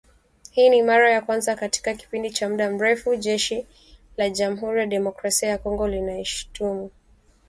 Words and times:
Hii 0.51 0.69
ni 0.69 0.81
mara 0.81 1.11
ya 1.11 1.21
kwanza 1.21 1.55
katika 1.55 1.93
kipindi 1.93 2.31
cha 2.31 2.49
muda 2.49 2.71
mrefu 2.71 3.15
Jeshi 3.15 3.67
la 4.17 4.29
Jamuhuri 4.29 4.79
ya 4.79 4.85
Demokrasia 4.85 5.49
ya 5.49 5.57
Kongo 5.57 5.87
linaishutumu 5.87 6.91